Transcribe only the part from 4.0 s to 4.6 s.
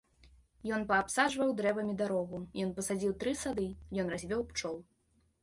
ён развёў